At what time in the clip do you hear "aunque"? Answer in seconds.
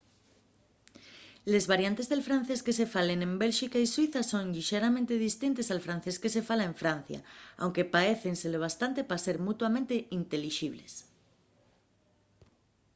7.61-7.89